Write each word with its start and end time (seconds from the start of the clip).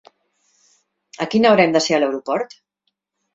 A 1.25 1.27
quina 1.33 1.51
hora 1.51 1.67
hem 1.67 1.77
de 1.77 1.83
ser 1.89 1.97
a 1.99 2.01
l'aeroport? 2.05 2.59